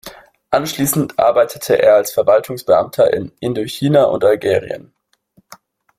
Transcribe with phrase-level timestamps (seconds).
[0.49, 4.95] Anschließend arbeitete er als Verwaltungsbeamter in Indochina und Algerien.